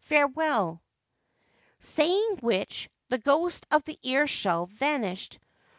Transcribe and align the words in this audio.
Farewell!' 0.00 0.82
Saying 1.80 2.36
which, 2.40 2.90
the 3.08 3.16
ghost 3.16 3.66
of 3.70 3.84
the 3.84 3.98
ear 4.02 4.26
shell 4.26 4.66
vanished. 4.66 5.38